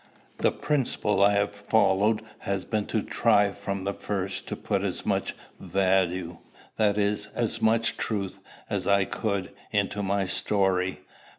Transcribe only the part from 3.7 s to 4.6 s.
the first to